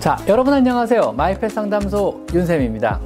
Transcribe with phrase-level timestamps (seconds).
[0.00, 1.12] 자, 여러분 안녕하세요.
[1.16, 3.00] 마이펫 상담소 윤쌤입니다.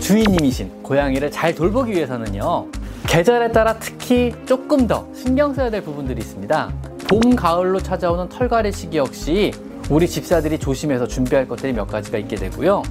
[0.00, 2.66] 주인님이신 고양이를 잘 돌보기 위해서는요.
[3.06, 6.72] 계절에 따라 특히 조금 더 신경 써야 될 부분들이 있습니다.
[7.08, 9.52] 봄, 가을로 찾아오는 털갈이 시기 역시
[9.88, 12.82] 우리 집사들이 조심해서 준비할 것들이 몇 가지가 있게 되고요.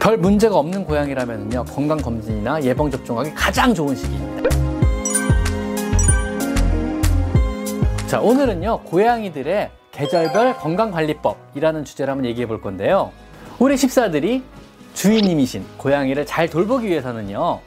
[0.00, 1.64] 별 문제가 없는 고양이라면요.
[1.66, 4.48] 건강검진이나 예방접종하기 가장 좋은 시기입니다.
[8.06, 8.80] 자, 오늘은요.
[8.84, 13.12] 고양이들의 계절별 건강관리법이라는 주제를 한번 얘기해 볼 건데요.
[13.58, 14.42] 우리 집사들이
[14.94, 17.60] 주인님이신 고양이를 잘 돌보기 위해서는요.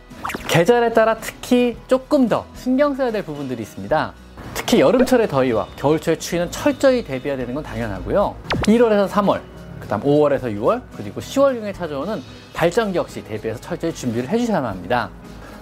[0.48, 4.14] 계절에 따라 특히 조금 더 신경 써야 될 부분들이 있습니다.
[4.54, 8.36] 특히 여름철의 더위와 겨울철의 추위는 철저히 대비해야 되는 건 당연하고요.
[8.68, 9.42] 1월에서 3월,
[9.80, 12.22] 그 다음 5월에서 6월, 그리고 10월경에 찾아오는
[12.54, 15.10] 발전기 역시 대비해서 철저히 준비를 해주셔야만 합니다.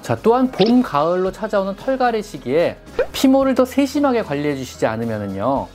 [0.02, 2.78] 자, 또한 봄, 가을로 찾아오는 털갈이 시기에
[3.14, 5.68] 피모를 더 세심하게 관리해 주시지 않으면요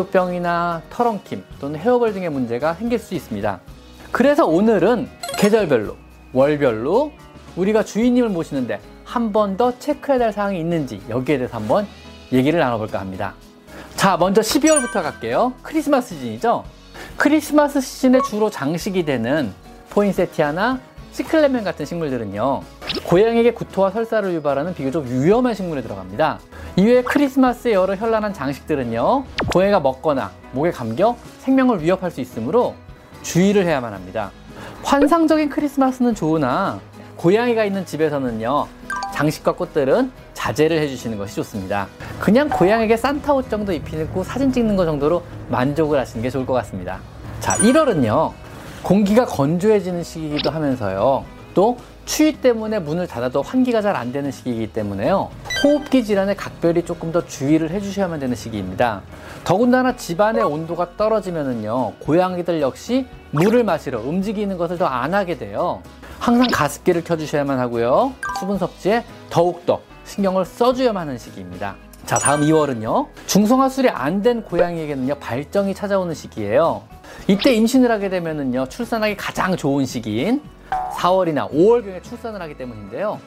[0.00, 3.60] 피부병이나 털엉킴 또는 헤어벌 등의 문제가 생길 수 있습니다.
[4.12, 5.96] 그래서 오늘은 계절별로,
[6.32, 7.10] 월별로
[7.56, 11.88] 우리가 주인님을 모시는데 한 번 더 체크해야 될 사항이 있는지 여기에 대해서 한번
[12.32, 13.34] 얘기를 나눠볼까 합니다.
[13.96, 15.54] 자, 먼저 12월부터 갈게요.
[15.62, 16.62] 크리스마스 시즌이죠?
[17.16, 19.52] 크리스마스 시즌에 주로 장식이 되는
[19.90, 20.78] 포인세티아나
[21.10, 22.62] 시클레멘 같은 식물들은요.
[23.04, 26.38] 고양이에게 구토와 설사를 유발하는 비교적 위험한 식물에 들어갑니다.
[26.76, 29.24] 이외에 크리스마스의 여러 현란한 장식들은요.
[29.52, 32.74] 고양이가 먹거나 목에 감겨 생명을 위협할 수 있으므로
[33.22, 34.30] 주의를 해야만 합니다.
[34.82, 36.80] 환상적인 크리스마스는 좋으나
[37.16, 38.66] 고양이가 있는 집에서는요.
[39.14, 41.86] 장식과 꽃들은 자제를 해주시는 것이 좋습니다.
[42.18, 46.54] 그냥 고양이에게 산타 옷 정도 입히고 사진 찍는 것 정도로 만족을 하시는 게 좋을 것
[46.54, 46.98] 같습니다.
[47.40, 48.32] 자, 1월은요.
[48.82, 51.24] 공기가 건조해지는 시기이기도 하면서요.
[51.52, 51.76] 또
[52.10, 55.30] 추위 때문에 문을 닫아도 환기가 잘 안 되는 시기이기 때문에요.
[55.62, 59.02] 호흡기 질환에 각별히 조금 더 주의를 해주셔야만 되는 시기입니다.
[59.44, 61.92] 더군다나 집안의 온도가 떨어지면은요.
[62.00, 65.82] 고양이들 역시 물을 마시러 움직이는 것을 더 안 하게 돼요.
[66.18, 68.12] 항상 가습기를 켜주셔야만 하고요.
[68.40, 71.76] 수분 섭취에 더욱더 신경을 써줘야만 하는 시기입니다.
[72.06, 73.06] 자, 다음 2월은요.
[73.28, 76.82] 중성화술이 안 된 고양이에게는요, 발정이 찾아오는 시기예요.
[77.28, 80.42] 이때 임신을 하게 되면은요, 출산하기 가장 좋은 시기인
[81.04, 83.18] 4월이나 5월경에 출산을 하기 때문인데요.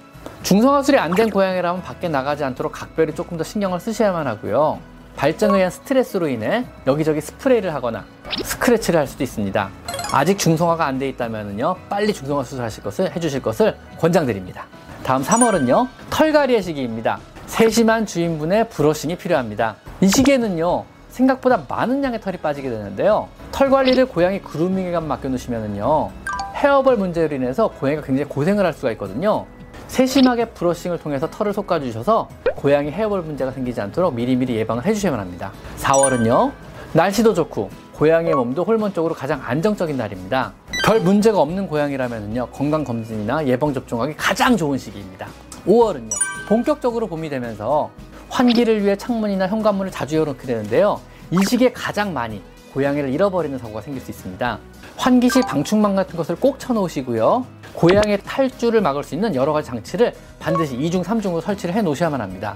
[0.44, 4.80] 중성화술이 안 된 고양이라면 밖에 나가지 않도록 각별히 조금 더 신경을 쓰셔야만 하고요.
[5.16, 8.04] 발정에 의한 스트레스로 인해 여기저기 스프레이를 하거나
[8.44, 9.70] 스크래치를 할 수도 있습니다.
[10.12, 14.66] 아직 중성화가 안 돼 있다면요 빨리 중성화 수술하실 것을 해주실 것을 권장드립니다.
[15.04, 17.20] 다음 3월은요 털갈이의 시기입니다.
[17.48, 19.76] 세심한 주인분의 브러싱이 필요합니다.
[20.02, 26.10] 이 시기에는요 생각보다 많은 양의 털이 빠지게 되는데요 털 관리를 고양이 그루밍에만 맡겨놓으시면요
[26.64, 29.46] 헤어벌 문제로 인해서 고양이가 굉장히 고생을 할 수가 있거든요.
[29.88, 35.52] 세심하게 브러싱을 통해서 털을 솎아주셔서 고양이 헤어벌 문제가 생기지 않도록 미리미리 예방을 해주셔야만 합니다.
[35.80, 36.54] 4월은요
[36.94, 40.54] 날씨도 좋고 고양이의 몸도 호르몬적으로 가장 안정적인 날입니다.
[40.86, 45.28] 별 문제가 없는 고양이라면요 건강검진이나 예방접종하기 가장 좋은 시기입니다.
[45.68, 46.14] 5월은요
[46.48, 47.92] 본격적으로 봄이 되면서
[48.30, 51.02] 환기를 위해 창문이나 현관문을 자주 열어놓게 되는데요.
[51.30, 52.42] 이 시기에 가장 많이
[52.74, 54.60] 고양이를 잃어버리는 사고가 생길 수 있습니다.
[54.98, 57.46] 환기시 방충망 같은 것을 꼭 쳐놓으시고요.
[57.74, 62.56] 고양이의 탈주를 막을 수 있는 여러 가지 장치를 반드시 2중, 3중으로 설치를 해 놓으셔야만 합니다.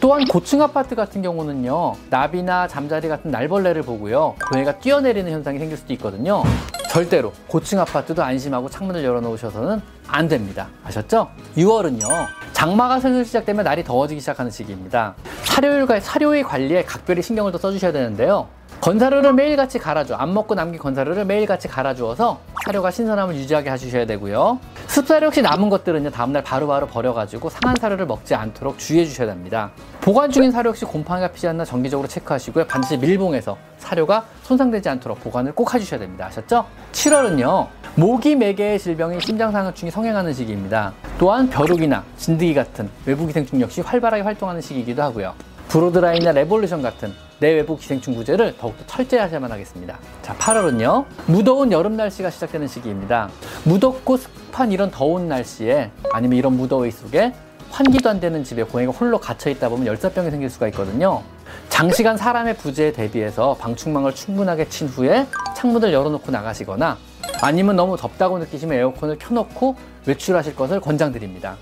[0.00, 5.92] 또한 고층 아파트 같은 경우는요 나비나 잠자리 같은 날벌레를 보고요 고양이가 뛰어내리는 현상이 생길 수도
[5.94, 6.42] 있거든요
[6.90, 11.28] 절대로 고층 아파트도 안심하고 창문을 열어놓으셔서는 안 됩니다 아셨죠?
[11.56, 12.08] 6월은요
[12.52, 15.14] 장마가 슬슬 시작되면 날이 더워지기 시작하는 시기입니다
[15.44, 18.48] 사료율과 사료의 관리에 각별히 신경을 더 써주셔야 되는데요
[18.86, 20.14] 건사료를 매일같이 갈아줘.
[20.14, 24.60] 안 먹고 남긴 건사료를 매일같이 갈아주어서 사료가 신선함을 유지하게 해주셔야 되고요.
[24.86, 29.72] 습사료 혹시 남은 것들은요 다음날 바로바로 버려가지고 상한 사료를 먹지 않도록 주의해 주셔야 됩니다.
[30.00, 32.68] 보관 중인 사료 혹시 곰팡이가 피지 않나 정기적으로 체크하시고요.
[32.68, 36.26] 반드시 밀봉해서 사료가 손상되지 않도록 보관을 꼭 해주셔야 됩니다.
[36.26, 36.64] 아셨죠?
[36.92, 37.66] 7월은요
[37.96, 40.92] 모기 매개의 질병인 심장사상충증이 성행하는 시기입니다.
[41.18, 45.34] 또한 벼룩이나 진드기 같은 외부 기생충 역시 활발하게 활동하는 시기이기도 하고요.
[45.70, 49.98] Broadline이나 Revolution 같은 내외부 기생충 구제를 더욱더 철저히 하셔야만 하겠습니다.
[50.22, 51.04] 자, 8월은요.
[51.26, 53.28] 무더운 여름 날씨가 시작되는 시기입니다.
[53.64, 57.32] 무덥고 습한 이런 더운 날씨에 아니면 이런 무더위 속에
[57.70, 61.22] 환기도 안 되는 집에 고양이가 홀로 갇혀 있다 보면 열사병이 생길 수가 있거든요.
[61.68, 66.96] 장시간 사람의 부재에 대비해서 방충망을 충분하게 친 후에 창문을 열어놓고 나가시거나
[67.42, 71.56] 아니면 너무 덥다고 느끼시면 에어컨을 켜놓고 외출하실 것을 권장드립니다.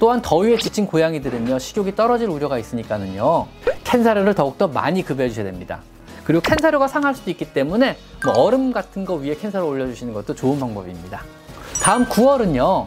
[0.00, 3.46] 또한 더위에 지친 고양이들은요 식욕이 떨어질 우려가 있으니까는요
[3.90, 5.80] 캔사료를 더욱더 많이 급여해 주셔야 됩니다.
[6.24, 10.60] 그리고 캔사료가 상할 수도 있기 때문에 뭐 얼음 같은 거 위에 캔사료 올려주시는 것도 좋은
[10.60, 11.22] 방법입니다.
[11.82, 12.86] 다음 9월은요.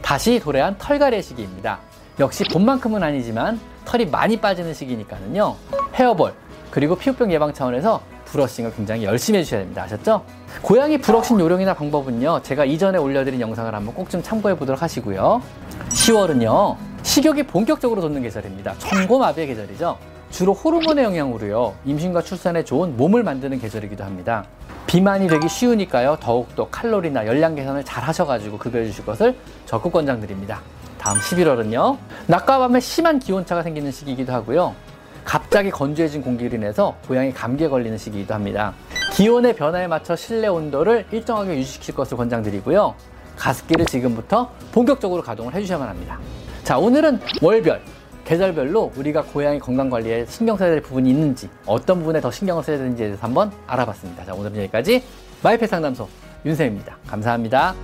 [0.00, 1.80] 다시 도래한 털갈이 시기입니다.
[2.20, 5.56] 역시 봄만큼은 아니지만 털이 많이 빠지는 시기니까는요.
[5.94, 6.32] 헤어볼
[6.70, 9.82] 그리고 피부병 예방 차원에서 브러싱을 굉장히 열심히 해주셔야 됩니다.
[9.82, 10.24] 아셨죠?
[10.62, 12.42] 고양이 브러싱 요령이나 방법은요.
[12.42, 15.42] 제가 이전에 올려드린 영상을 한번 꼭 좀 참고해 보도록 하시고요.
[15.88, 16.76] 10월은요.
[17.02, 18.74] 식욕이 본격적으로 돋는 계절입니다.
[18.78, 20.13] 청고마비의 계절이죠.
[20.30, 21.74] 주로 호르몬의 영향으로요.
[21.84, 24.44] 임신과 출산에 좋은 몸을 만드는 계절이기도 합니다.
[24.86, 26.18] 비만이 되기 쉬우니까요.
[26.20, 29.36] 더욱더 칼로리나 열량 계산을 잘 하셔가지고 급여해 주실 것을
[29.66, 30.60] 적극 권장드립니다.
[30.98, 31.98] 다음 11월은요.
[32.26, 34.74] 낮과 밤에 심한 기온차가 생기는 시기이기도 하고요.
[35.24, 38.74] 갑자기 건조해진 공기로 인해서 고양이 감기에 걸리는 시기이기도 합니다.
[39.12, 42.94] 기온의 변화에 맞춰 실내 온도를 일정하게 유지시킬 것을 권장드리고요.
[43.36, 46.18] 가습기를 지금부터 본격적으로 가동을 해주셔야만 합니다.
[46.62, 47.82] 자, 오늘은 월별,
[48.24, 52.78] 계절별로 우리가 고양이 건강 관리에 신경 써야 될 부분이 있는지, 어떤 부분에 더 신경을 써야
[52.78, 54.24] 되는지에 대해서 한번 알아봤습니다.
[54.24, 55.02] 자, 오늘은 여기까지
[55.42, 56.08] 마이펫 상담소
[56.44, 56.96] 윤쌤입니다.
[57.06, 57.74] 감사합니다.